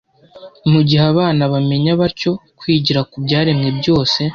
Mu 0.71 0.79
gihe 0.87 1.03
abana 1.11 1.43
bamenya 1.53 1.91
batyo 2.01 2.31
kwigira 2.59 3.01
ku 3.09 3.15
byaremwe 3.25 3.67
byose 3.79 4.21